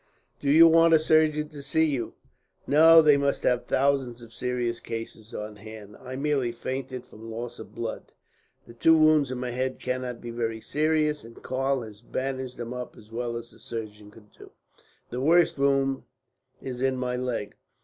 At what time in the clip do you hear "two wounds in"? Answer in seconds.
8.73-9.37